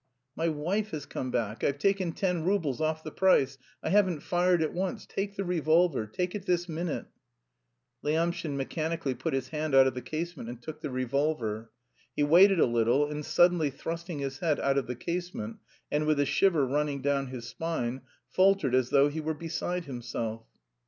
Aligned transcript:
"My 0.35 0.47
wife 0.47 0.89
has 0.93 1.05
come 1.05 1.29
back. 1.29 1.63
I've 1.63 1.77
taken 1.77 2.13
ten 2.13 2.43
roubles 2.43 2.81
off 2.81 3.03
the 3.03 3.11
price, 3.11 3.59
I 3.83 3.89
haven't 3.89 4.21
fired 4.21 4.63
it 4.63 4.73
once; 4.73 5.05
take 5.05 5.35
the 5.35 5.43
revolver, 5.43 6.07
take 6.07 6.33
it 6.33 6.47
this 6.47 6.67
minute!" 6.67 7.05
Lyamshin 8.03 8.57
mechanically 8.57 9.13
put 9.13 9.35
his 9.35 9.49
hand 9.49 9.75
out 9.75 9.85
of 9.85 9.93
the 9.93 10.01
casement 10.01 10.49
and 10.49 10.59
took 10.59 10.81
the 10.81 10.89
revolver; 10.89 11.69
he 12.15 12.23
waited 12.23 12.59
a 12.59 12.65
little, 12.65 13.07
and 13.11 13.23
suddenly 13.23 13.69
thrusting 13.69 14.17
his 14.17 14.39
head 14.39 14.59
out 14.59 14.79
of 14.79 14.87
the 14.87 14.95
casement, 14.95 15.57
and 15.91 16.07
with 16.07 16.19
a 16.19 16.25
shiver 16.25 16.65
running 16.65 17.03
down 17.03 17.27
his 17.27 17.45
spine, 17.47 18.01
faltered 18.27 18.73
as 18.73 18.89
though 18.89 19.07
he 19.07 19.21
were 19.21 19.35
beside 19.35 19.85
himself. 19.85 20.47